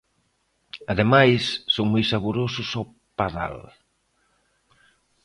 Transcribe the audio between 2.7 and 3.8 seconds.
ao padal.